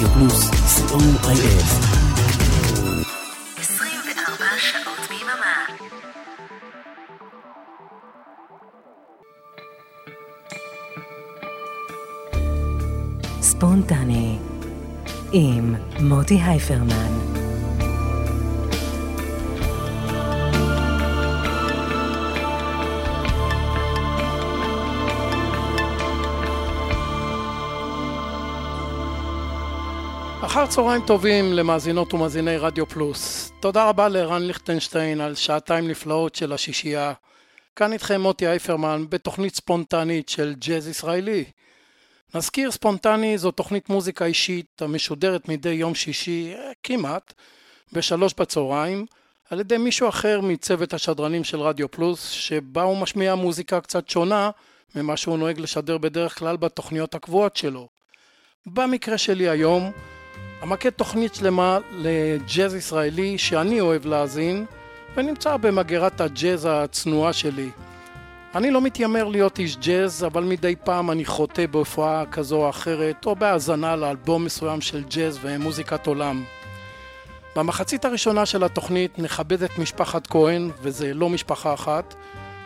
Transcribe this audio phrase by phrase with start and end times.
[0.00, 1.62] רדיו פלוס, co.il.
[3.58, 5.66] 24 שעות ביממה.
[13.40, 14.38] ספונטני
[15.32, 17.39] עם מוטי הייפרמן
[30.50, 33.52] אחר צהריים טובים למאזינות ומאזיני רדיו פלוס.
[33.60, 37.12] תודה רבה לרן ליכטנשטיין על שעתיים נפלאות של השישייה.
[37.76, 41.44] כאן איתכם מוטי אייפרמן בתוכנית ספונטנית של ג'אז ישראלי.
[42.34, 47.34] נזכיר ספונטני זו תוכנית מוזיקה אישית המשודרת מדי יום שישי כמעט
[47.92, 49.06] בשלוש בצהריים
[49.50, 54.50] על ידי מישהו אחר מצוות השדרנים של רדיו פלוס שבה הוא משמיע מוזיקה קצת שונה
[54.94, 57.88] ממה שהוא נוהג לשדר בדרך כלל בתוכניות הקבועות שלו.
[58.66, 59.92] במקרה שלי היום
[60.60, 64.66] המקד תוכנית שלמה לג'אז ישראלי שאני אוהב להאזין
[65.16, 67.70] ונמצא במגרת הג'אז הצנועה שלי.
[68.54, 73.26] אני לא מתיימר להיות איש ג'אז, אבל מדי פעם אני חוטא בהופעה כזו או אחרת,
[73.26, 76.44] או בהאזנה לאלבום מסוים של ג'אז ומוזיקת עולם.
[77.56, 82.14] במחצית הראשונה של התוכנית נכבד את משפחת כהן, וזה לא משפחה אחת,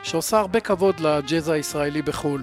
[0.03, 2.43] שעושה הרבה כבוד לג'אז הישראלי בחו"ל.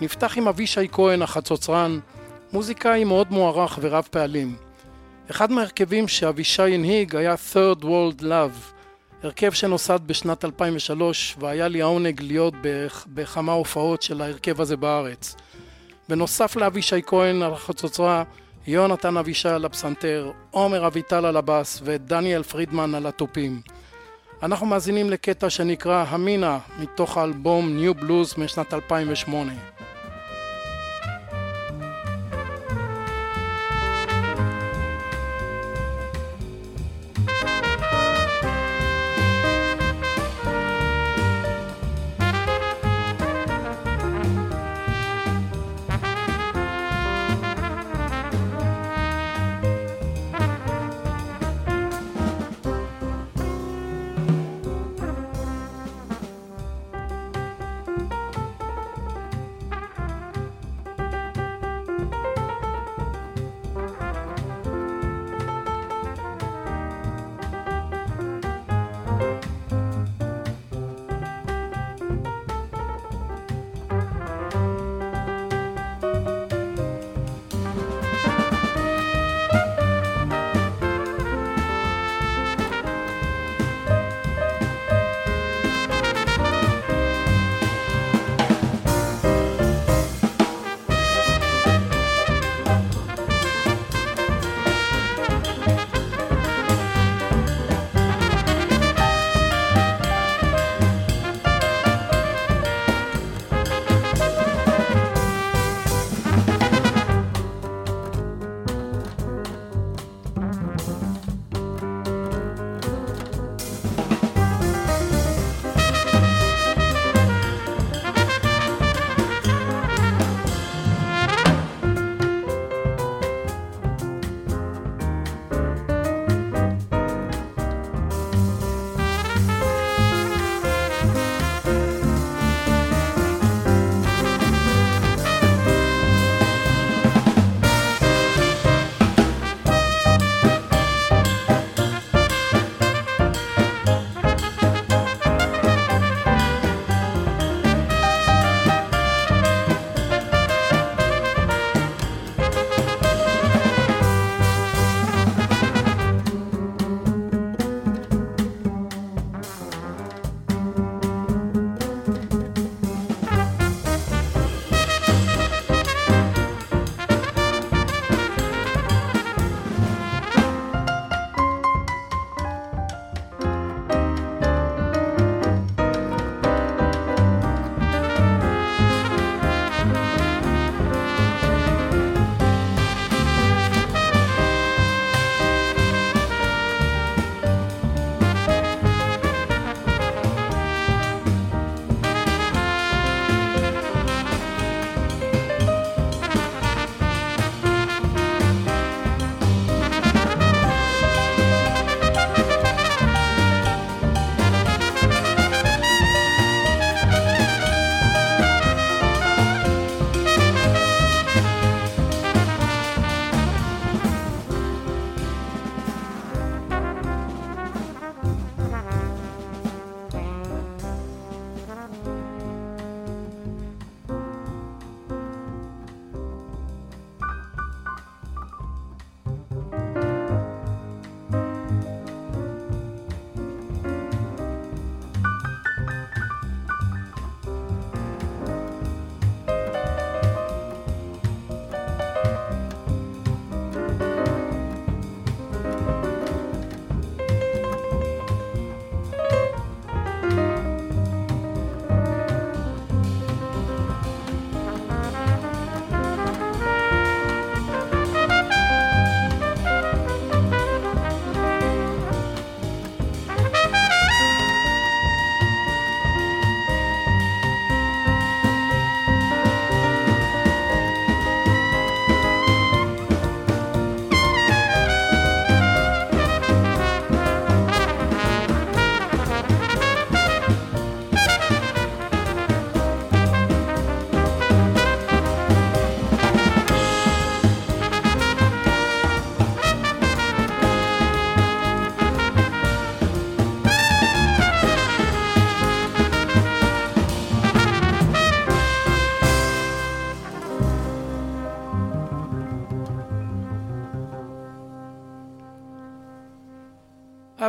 [0.00, 1.98] נפתח עם אבישי כהן החצוצרן,
[2.52, 4.56] מוזיקאי מאוד מוערך ורב פעלים.
[5.30, 8.74] אחד מהרכבים שאבישי הנהיג היה Third World Love,
[9.22, 12.54] הרכב שנוסד בשנת 2003 והיה לי העונג להיות
[13.06, 15.36] בכמה הופעות של ההרכב הזה בארץ.
[16.08, 18.22] בנוסף לאבישי כהן על החצוצרה,
[18.66, 23.60] יונתן אבישי על הפסנתר, עומר אביטל על הבאס ודניאל פרידמן על התופים.
[24.42, 29.52] אנחנו מאזינים לקטע שנקרא המינה מתוך האלבום New Blues משנת 2008.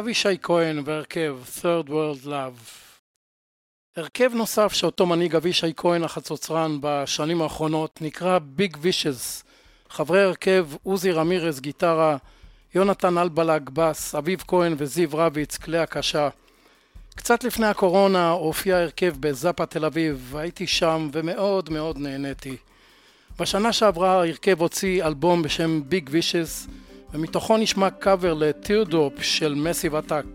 [0.01, 2.62] אבישי כהן והרכב Third World Love.
[3.95, 9.44] הרכב נוסף שאותו מנהיג אבישי כהן החצוצרן בשנים האחרונות נקרא Big Wishes.
[9.89, 12.18] חברי הרכב עוזי רמירס גיטרה,
[12.75, 16.30] יונתן אלבלג בס, אביב כהן וזיו רביץ כלי הקשה.
[17.15, 22.57] קצת לפני הקורונה הופיע הרכב בזאפה תל אביב, הייתי שם ומאוד מאוד נהניתי.
[23.39, 26.69] בשנה שעברה ההרכב הוציא אלבום בשם Big Wishes
[27.13, 30.25] ומתוכו נשמע קאבר לטירדופ של מסיב עתק.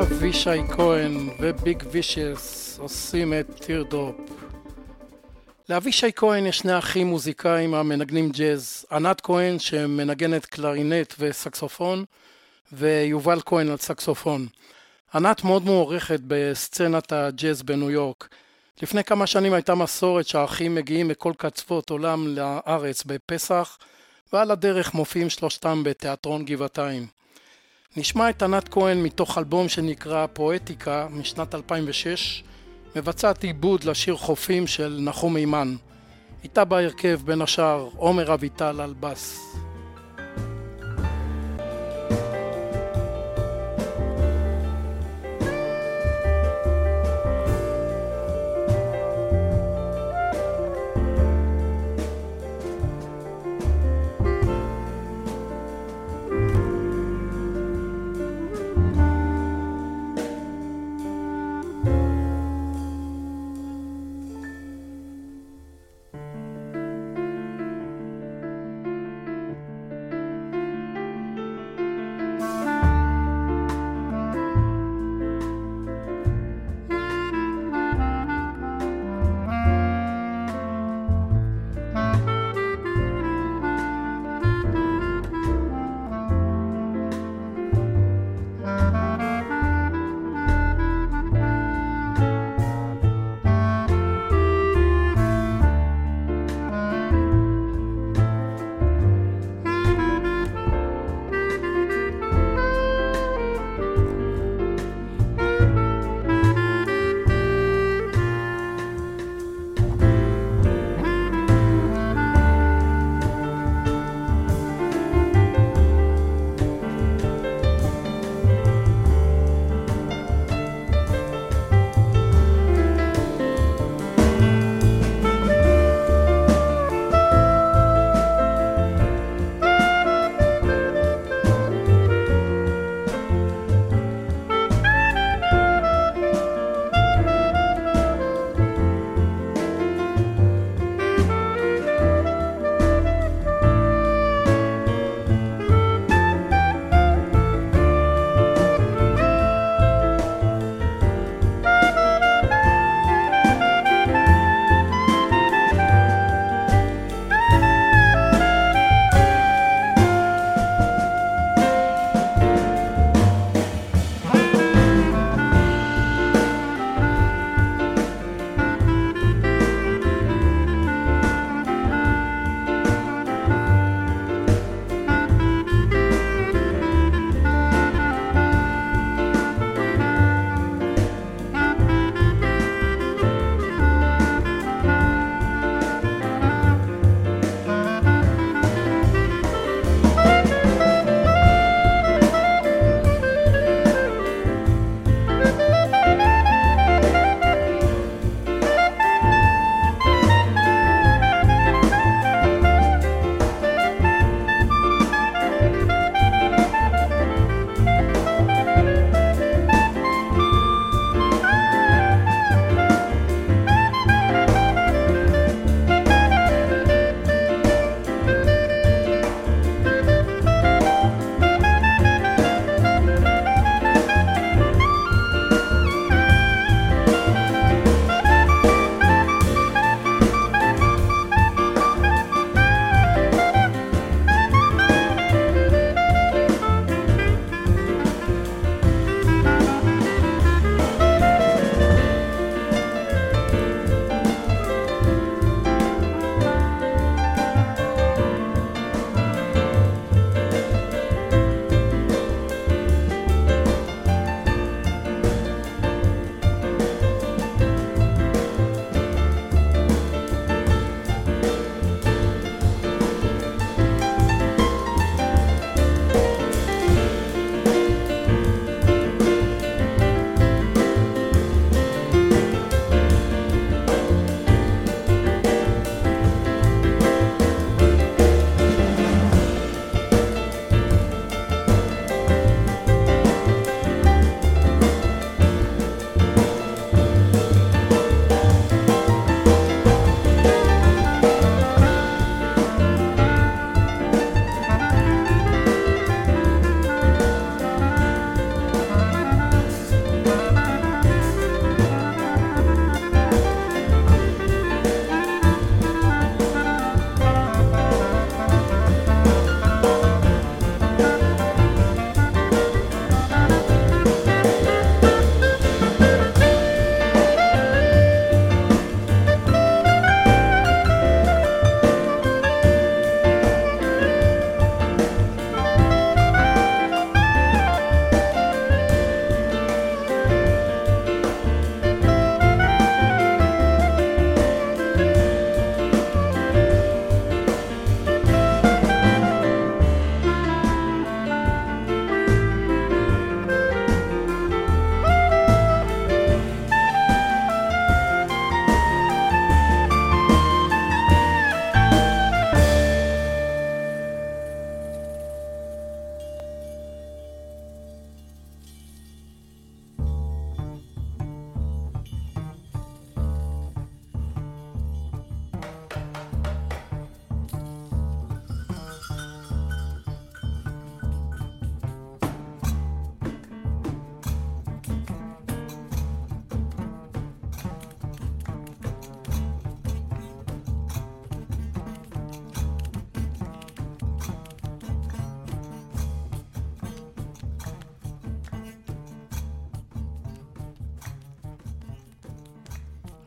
[0.00, 4.16] אבישי כהן וביג וישס עושים את טירדופ.
[5.68, 12.04] לאבישי כהן יש שני אחים מוזיקאים המנגנים ג'אז, ענת כהן שמנגנת קלרינט וסקסופון
[12.72, 14.46] ויובל כהן על סקסופון.
[15.14, 18.28] ענת מאוד מוערכת בסצנת הג'אז בניו יורק.
[18.82, 23.78] לפני כמה שנים הייתה מסורת שהאחים מגיעים מכל קצוות עולם לארץ בפסח
[24.32, 27.21] ועל הדרך מופיעים שלושתם בתיאטרון גבעתיים.
[27.96, 32.44] נשמע את ענת כהן מתוך אלבום שנקרא פואטיקה משנת 2006,
[32.96, 35.74] מבצעת עיבוד לשיר חופים של נחום אימן.
[36.44, 39.38] איתה בהרכב בין השאר עומר אביטל על בס.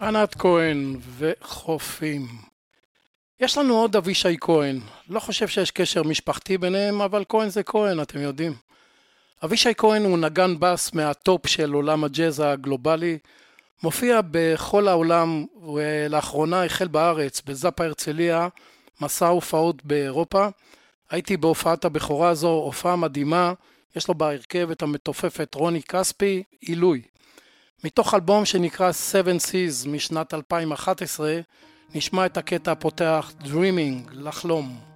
[0.05, 2.27] ענת כהן וחופים.
[3.39, 4.79] יש לנו עוד אבישי כהן.
[5.09, 8.53] לא חושב שיש קשר משפחתי ביניהם, אבל כהן זה כהן, אתם יודעים.
[9.43, 13.17] אבישי כהן הוא נגן בס מהטופ של עולם הג'אז הגלובלי.
[13.83, 18.47] מופיע בכל העולם, ולאחרונה החל בארץ, בזאפה הרצליה,
[19.01, 20.47] מסע הופעות באירופה.
[21.09, 23.53] הייתי בהופעת הבכורה הזו, הופעה מדהימה.
[23.95, 27.01] יש לו בהרכב את המתופפת רוני כספי, עילוי.
[27.85, 31.39] מתוך אלבום שנקרא Seven Seas משנת 2011,
[31.95, 34.94] נשמע את הקטע הפותח Dreaming, לחלום.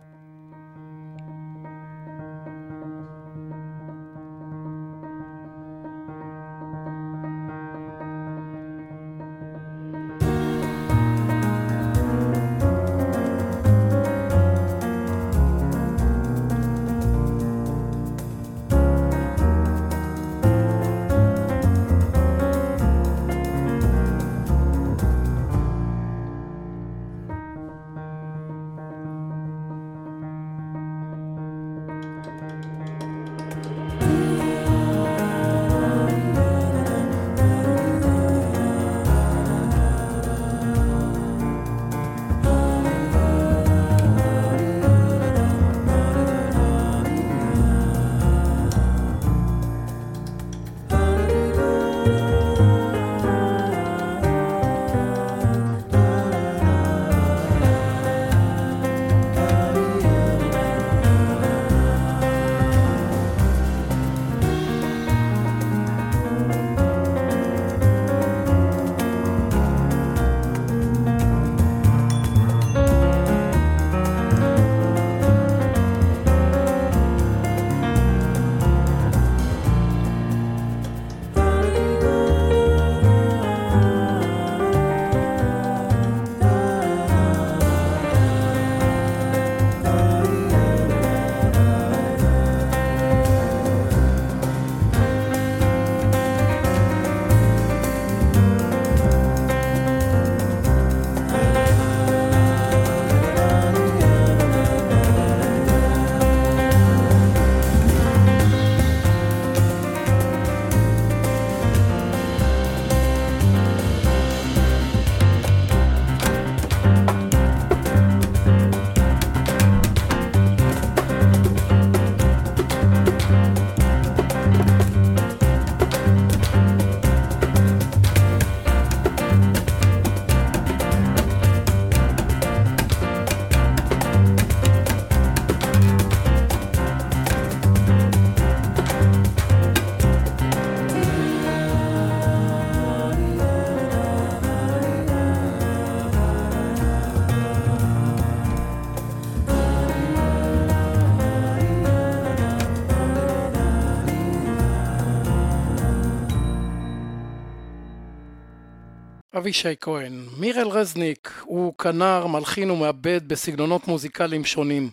[159.40, 160.26] אבישי כהן.
[160.38, 164.90] מירל רזניק הוא כנר, מלחין ומעבד בסגנונות מוזיקליים שונים.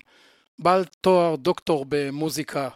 [0.58, 2.68] בעל תואר דוקטור במוזיקה.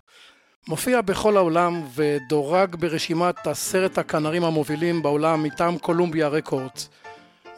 [0.68, 6.88] מופיע בכל העולם ודורג ברשימת עשרת הכנרים המובילים בעולם מטעם קולומביה רקורדס.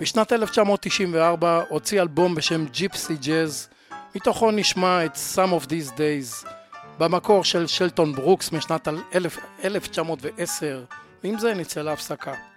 [0.01, 3.69] בשנת 1994 הוציא אלבום בשם ג'יפסי ג'אז,
[4.15, 6.49] מתוכו נשמע את Some of These Days,
[6.99, 8.89] במקור של שלטון ברוקס משנת
[9.65, 10.85] 1910,
[11.25, 12.52] ועם זה נצא להפסקה.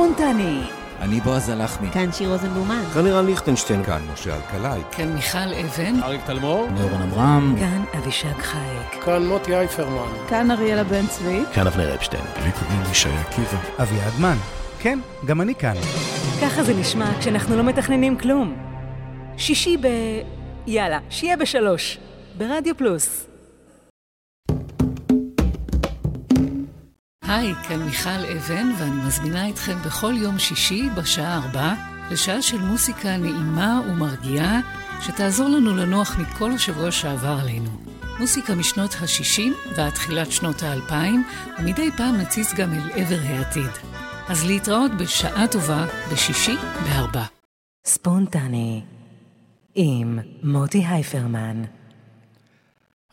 [0.00, 0.60] ספונטני.
[1.00, 1.90] אני בועז הלחמי.
[1.90, 2.82] כאן שיר רוזנבלומן.
[2.94, 3.84] כאן לירן ליכטנשטיין.
[3.84, 4.80] כאן משה אלקלעי.
[4.92, 6.02] כאן מיכל אבן.
[6.02, 6.68] אריק תלמור.
[6.70, 7.56] נורן אברהם.
[7.58, 9.04] כאן אבישג חייק.
[9.04, 10.12] כאן מוטי אייפרמן.
[10.28, 11.40] כאן אריאלה בן צבי.
[11.54, 12.22] כאן אבנר אפשטיין.
[12.44, 13.58] לי קוראים ישי עקיבא.
[13.82, 14.36] אביעד מן.
[14.78, 15.74] כן, גם אני כאן.
[16.42, 18.56] ככה זה נשמע כשאנחנו לא מתכננים כלום.
[19.36, 19.86] שישי ב...
[20.66, 21.98] יאללה, שיהיה בשלוש.
[22.38, 23.29] ברדיו פלוס.
[27.30, 31.74] היי, כאן מיכל אבן, ואני מזמינה אתכם בכל יום שישי בשעה ארבע
[32.10, 34.60] לשעה של מוסיקה נעימה ומרגיעה,
[35.00, 37.70] שתעזור לנו לנוח מכל השבוע שעבר עלינו.
[38.18, 40.92] מוסיקה משנות ה-60 ועד תחילת שנות ה-2000,
[41.58, 43.70] ומדי פעם נציץ גם אל עבר העתיד.
[44.28, 47.24] אז להתראות בשעה טובה בשישי בארבע.
[47.84, 48.82] ספונטני.
[49.74, 51.62] עם מוטי הייפרמן.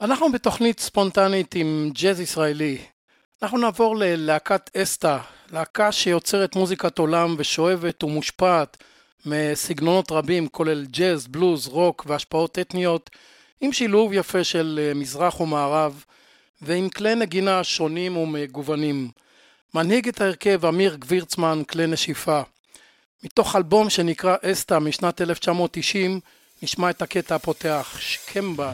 [0.02, 2.78] אנחנו בתוכנית ספונטנית עם ג'אז ישראלי.
[3.44, 5.18] אנחנו נעבור ללהקת אסתא,
[5.52, 8.78] להקה שיוצרת מוזיקת עולם ושואבת ומושפעת
[9.26, 13.10] מסגנונות רבים, כולל ג'אז, בלוז, רוק והשפעות אתניות,
[13.62, 16.04] עם שילוב יפה של מזרח ומערב,
[16.62, 19.10] ועם כלי נגינה שונים ומגוונים.
[19.74, 22.42] מנהיג את ההרכב אמיר גבירצמן, כלי נשיפה.
[23.24, 26.20] מתוך אלבום שנקרא אסתא משנת 1990,
[26.64, 28.74] נשמע את הקטע הפותח, שקמבה.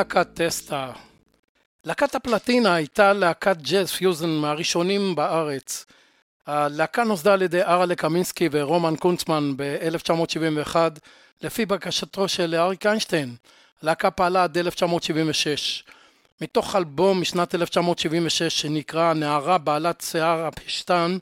[0.00, 0.92] להקת טסטה.
[1.84, 5.86] להקת הפלטינה הייתה להקת ג'אז פיוזן מהראשונים בארץ.
[6.46, 10.76] הלהקה נוסדה על ידי אראלה קמינסקי ורומן קונצמן ב-1971
[11.42, 13.34] לפי בקשתו של אריק איינשטיין.
[13.82, 15.84] הלהקה פעלה עד 1976.
[16.40, 21.18] מתוך אלבום משנת 1976 שנקרא נערה בעלת שיער הפשטן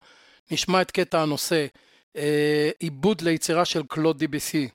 [0.50, 1.66] נשמע את קטע הנושא
[2.16, 4.68] אה, עיבוד ליצירה של קלוד דיביסי.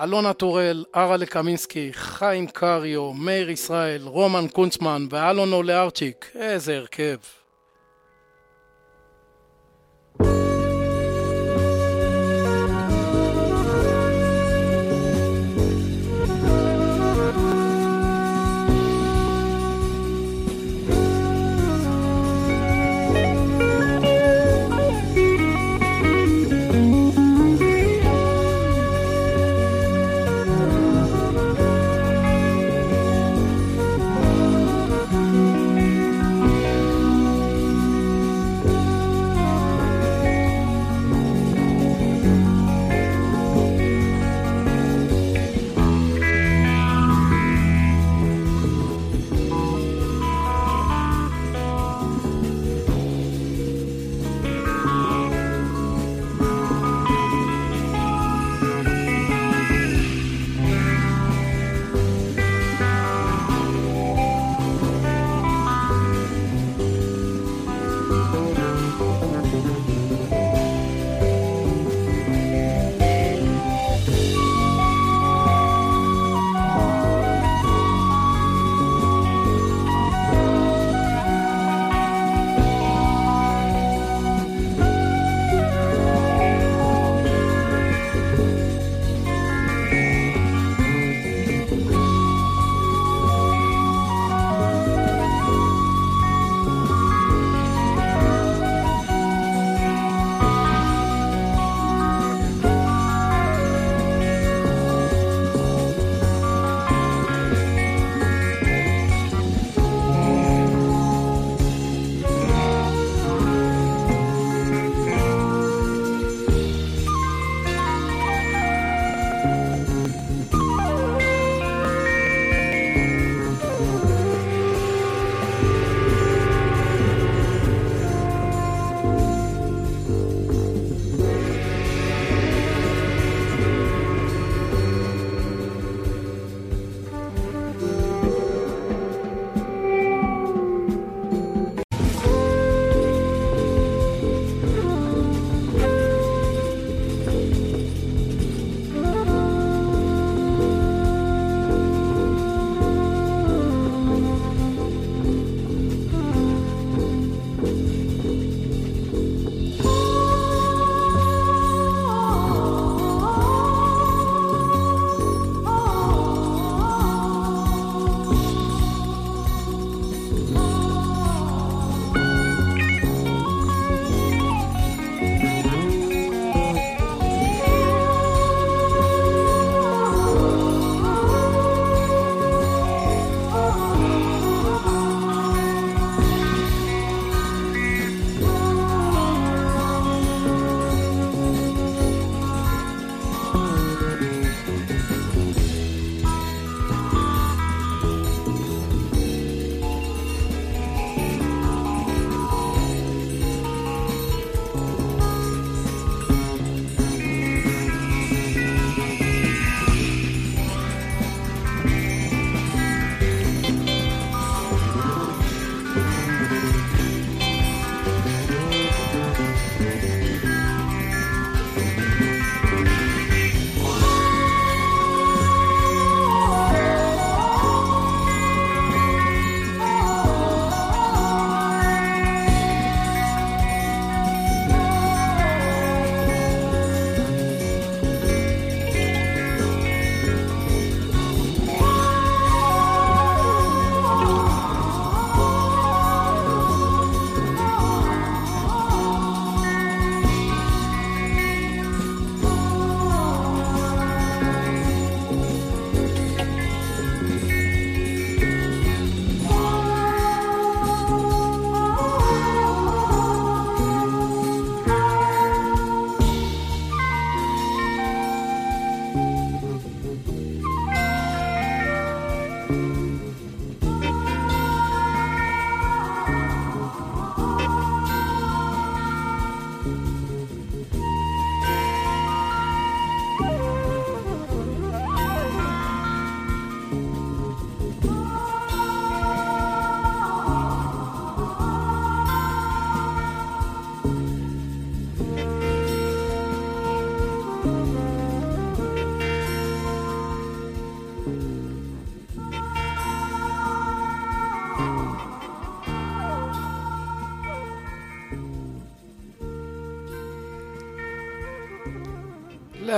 [0.00, 7.16] אלונה טורל, ארה קמינסקי, חיים קריו, מאיר ישראל, רומן קונצמן ואלון עולה ארצ'יק, איזה הרכב.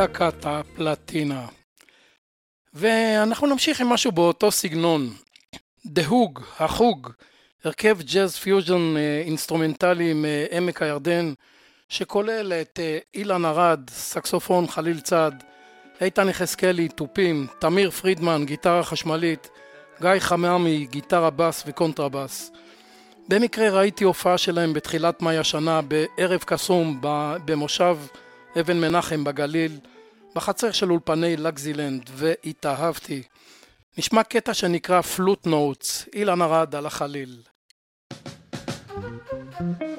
[0.07, 1.47] להקת הפלטינה.
[2.75, 5.11] ואנחנו נמשיך עם משהו באותו סגנון.
[5.87, 7.11] HOOG, החוג,
[7.65, 11.33] הרכב ג'אז פיוז'ן אה, אינסטרומנטלי מעמק הירדן,
[11.89, 15.33] שכולל את אה, אילן ארד, סקסופון חליל צד,
[16.01, 19.49] איתן יחזקאלי, תופים, תמיר פרידמן, גיטרה חשמלית,
[20.01, 22.51] גיא חממי, גיטרה בס וקונטרבס.
[23.29, 27.01] במקרה ראיתי הופעה שלהם בתחילת מאי השנה בערב קסום
[27.45, 27.97] במושב
[28.61, 29.73] אבן מנחם בגליל,
[30.37, 33.22] בחצר של אולפני לגזילנד, והתאהבתי.
[33.99, 37.43] נשמע קטע שנקרא פלוט נוטס, אילן ארד על החליל.
[39.59, 39.96] thank you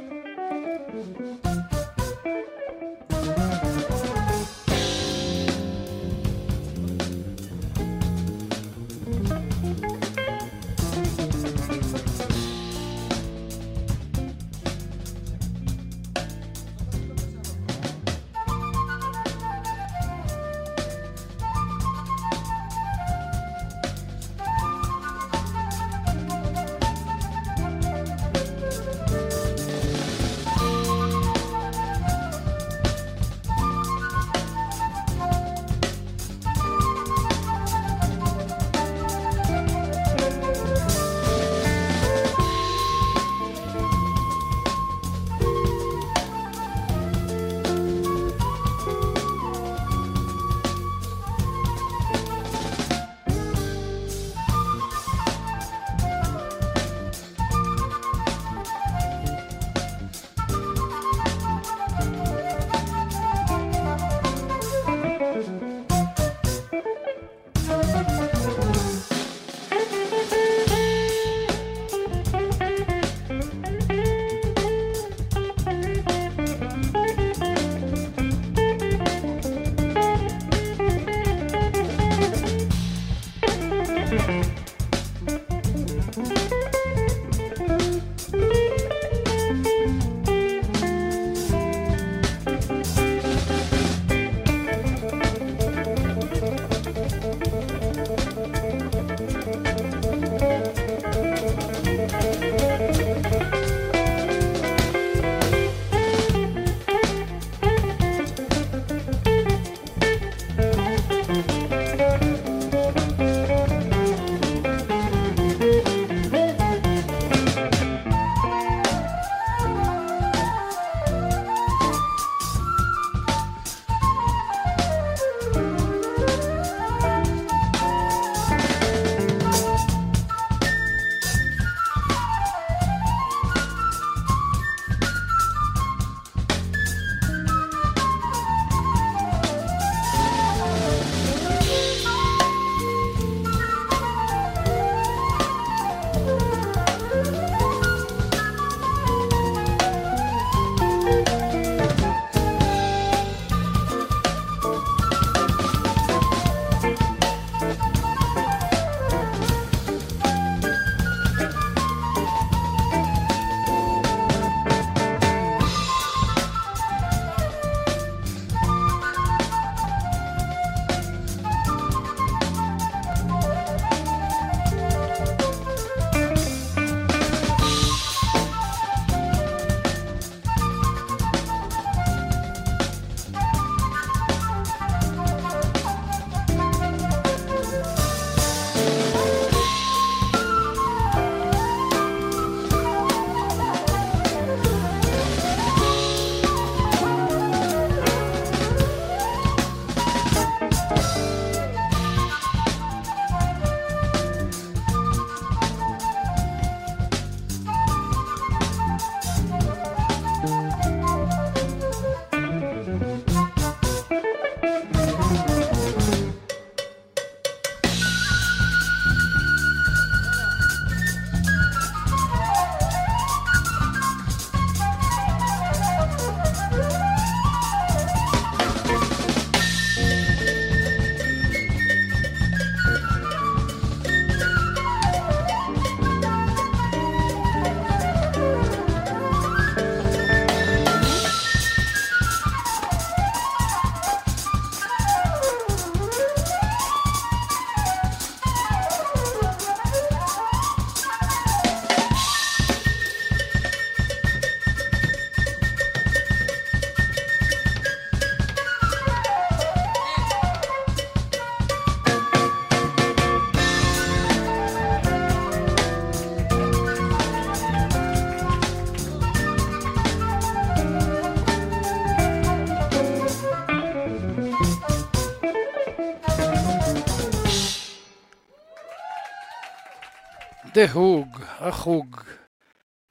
[280.78, 281.28] דה הוג,
[281.60, 282.22] החוג.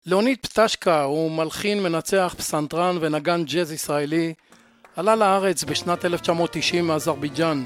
[0.06, 4.34] ליאוניד פטשקה הוא מלחין, מנצח, פסנתרן ונגן ג'אז ישראלי.
[4.96, 7.64] עלה לארץ בשנת 1990 מאזרבייג'אן.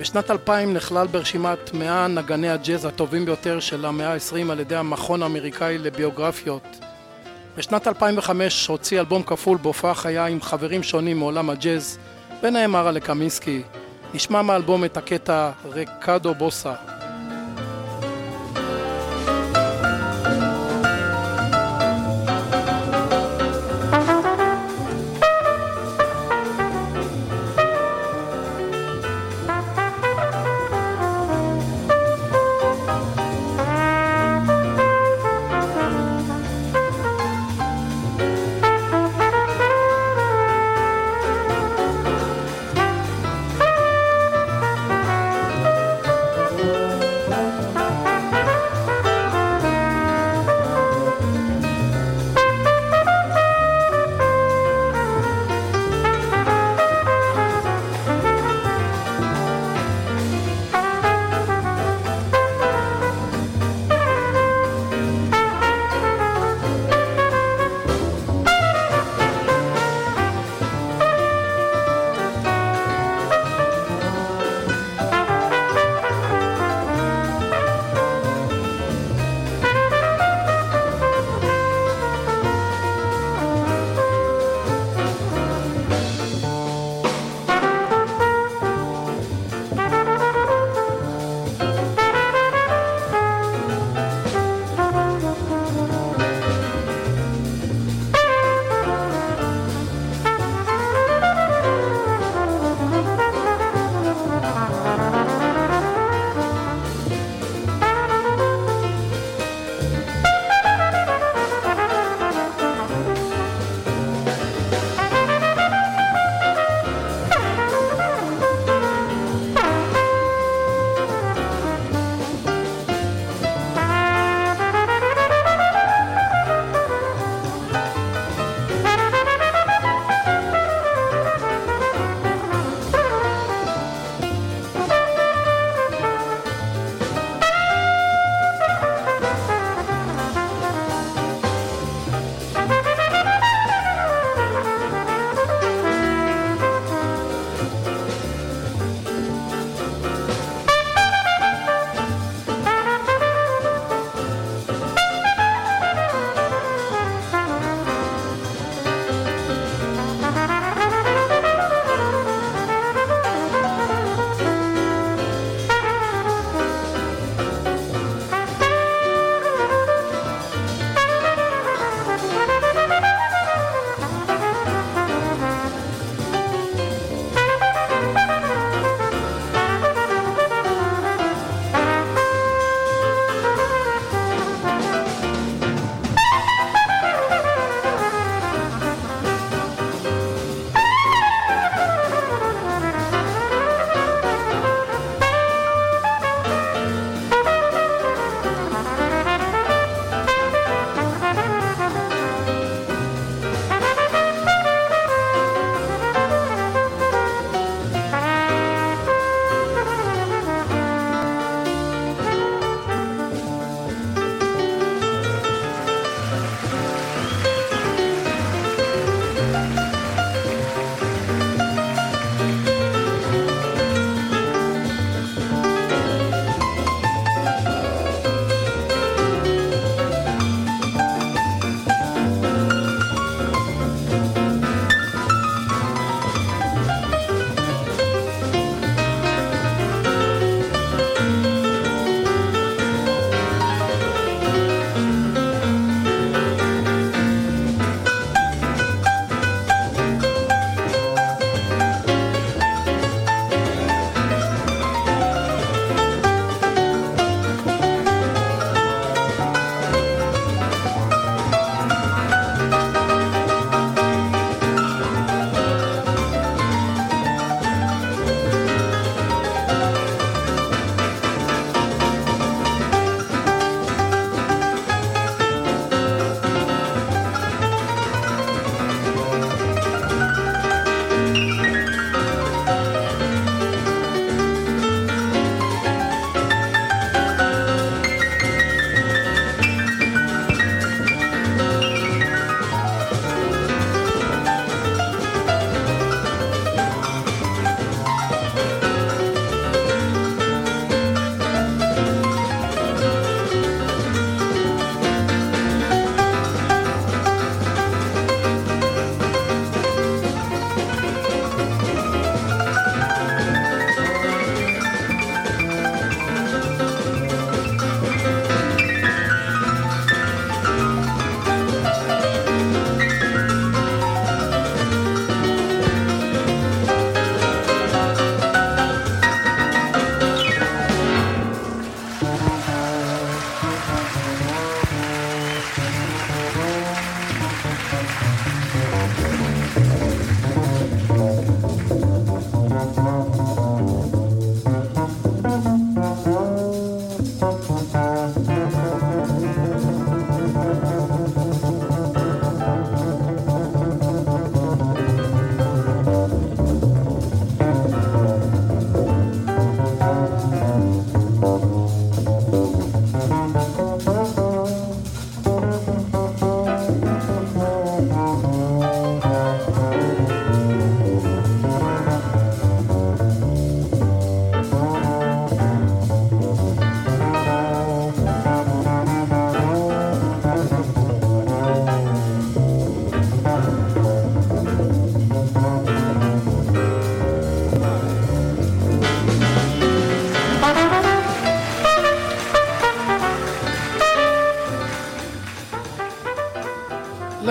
[0.00, 5.22] בשנת 2000 נכלל ברשימת 100 נגני הג'אז הטובים ביותר של המאה ה-20 על ידי המכון
[5.22, 6.78] האמריקאי לביוגרפיות.
[7.56, 11.98] בשנת 2005 הוציא אלבום כפול בהופעה חיה עם חברים שונים מעולם הג'אז,
[12.42, 13.62] ביניהם ארה לקמינסקי.
[14.14, 16.93] נשמע מהאלבום את הקטע רקדו בוסה.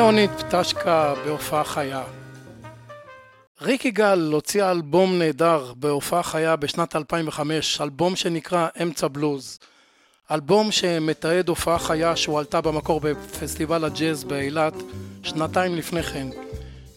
[0.03, 2.03] ליאוניד פטשקה בהופעה חיה.
[3.61, 9.59] ריק יגאל הוציא אלבום נהדר בהופעה חיה בשנת 2005, אלבום שנקרא אמצע בלוז.
[10.31, 14.73] אלבום שמתעד הופעה חיה שהועלתה במקור בפסטיבל הג'אז באילת
[15.23, 16.27] שנתיים לפני כן.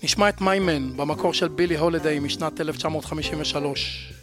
[0.03, 4.16] נשמע את מיימן במקור של בילי הולדיי משנת 1953.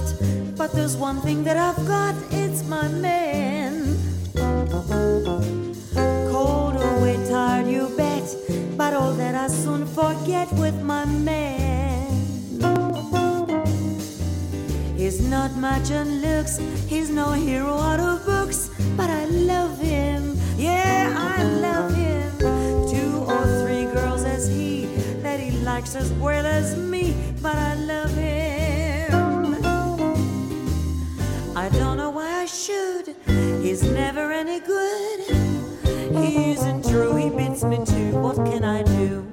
[0.00, 3.96] Lot, but there's one thing that I've got, it's my man.
[6.30, 8.24] Cold away, tired, you bet,
[8.76, 12.08] but all that I soon forget with my man.
[14.96, 20.38] He's not much on looks, he's no hero out of books, but I love him,
[20.56, 22.30] yeah, I love him.
[22.88, 24.86] Two or three girls as he,
[25.22, 28.39] that he likes as well as me, but I love him.
[33.80, 35.20] He's never any good.
[36.14, 38.10] He isn't true, he beats me too.
[38.18, 39.26] What can I do?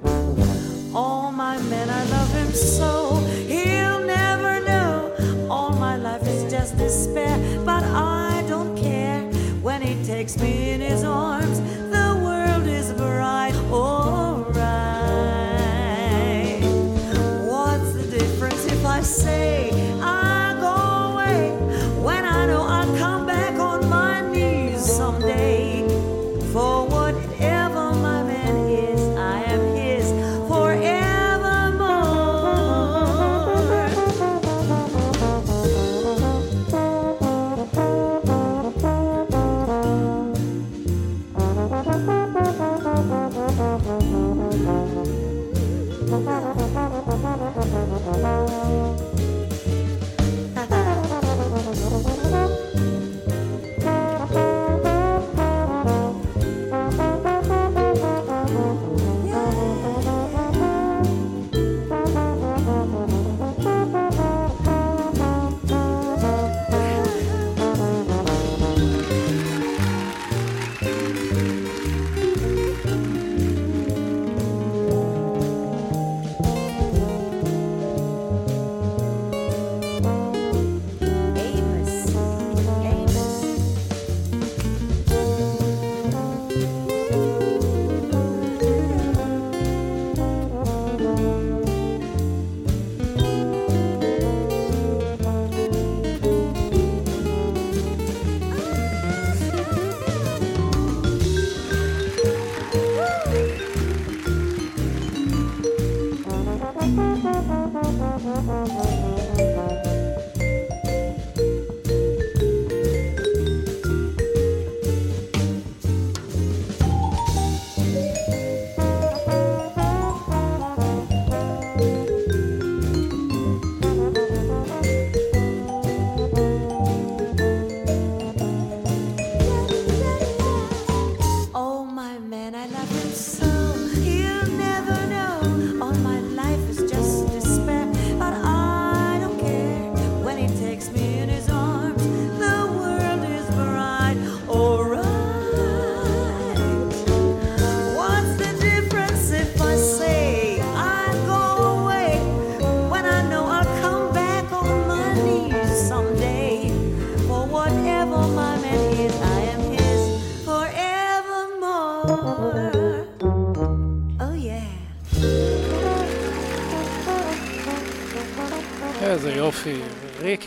[0.95, 3.15] All my men, I love him so.
[3.45, 5.47] He'll never know.
[5.49, 9.23] All my life is just despair, but I don't care.
[9.61, 11.36] When he takes me in his arms,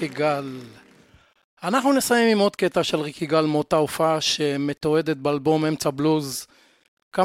[0.01, 0.59] ריק יגאל.
[1.63, 6.47] אנחנו נסיים עם עוד קטע של ריק יגאל מאותה הופעה שמתועדת באלבום אמצע בלוז.
[7.17, 7.21] Come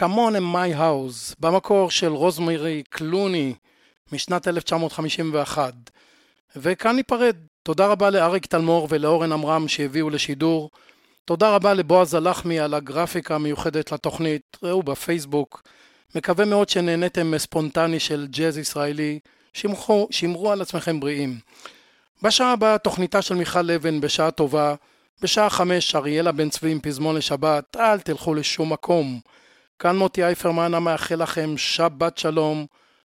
[0.00, 3.54] on in my house, במקור של רוזמרי קלוני
[4.12, 5.74] משנת 1951.
[6.56, 7.36] וכאן ניפרד.
[7.62, 10.70] תודה רבה לאריק תלמור ולאורן עמרם שהביאו לשידור.
[11.24, 15.62] תודה רבה לבועז הלחמי על הגרפיקה המיוחדת לתוכנית, ראו בפייסבוק.
[16.14, 19.18] מקווה מאוד שנהניתם מספונטני של ג'אז ישראלי,
[19.56, 21.38] שמחו, שמרו על עצמכם בריאים.
[22.22, 24.74] בשעה הבאה תוכניתה של מיכל אבן בשעה טובה,
[25.22, 29.20] בשעה חמש אריאלה בן צבי עם פזמון לשבת, אל תלכו לשום מקום.
[29.78, 32.66] כאן מוטי אייפרמן המאחל לכם שבת שלום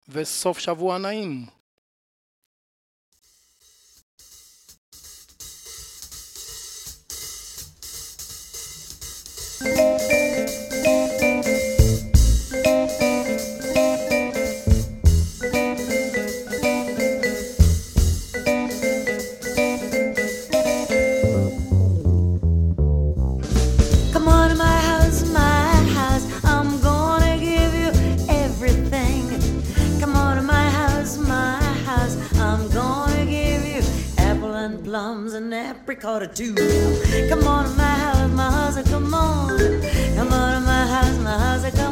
[0.09, 1.45] וסוף שבוע נעים.
[35.39, 36.53] And apricot or two.
[37.29, 38.89] Come on to my house, my house.
[38.89, 39.57] Come on.
[40.15, 41.75] Come on to my house, my house.
[41.75, 41.88] Come on.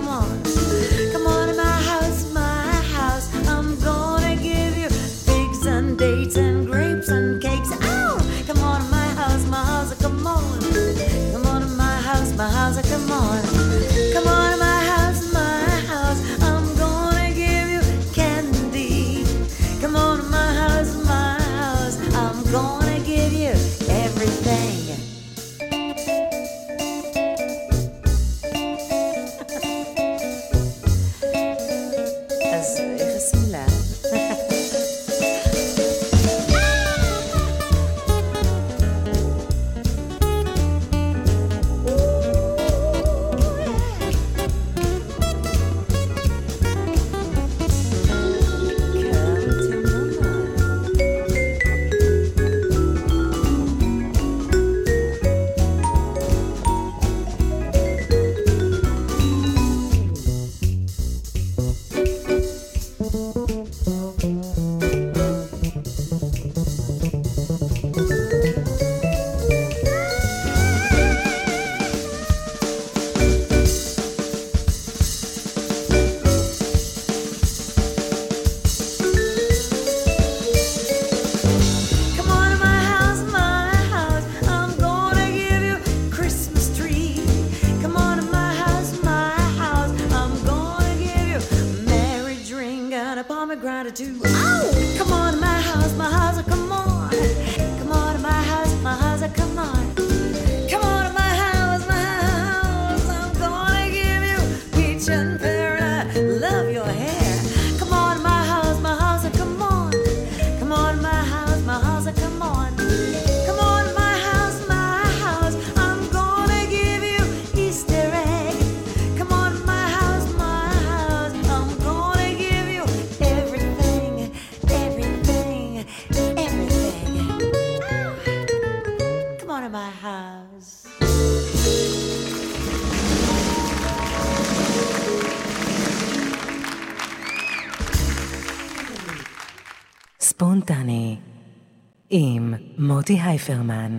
[143.09, 143.97] מוטי הייפרמן.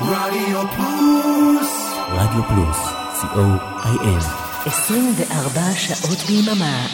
[0.00, 2.78] רדיו פלוס, רדיו פלוס,
[3.20, 4.24] co.il
[4.66, 6.86] 24 שעות ביממה